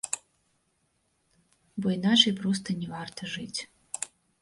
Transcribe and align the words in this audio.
Бо 1.81 1.87
іначай 1.99 2.37
проста 2.43 2.69
не 2.83 2.87
варта 2.97 3.33
жыць. 3.37 3.59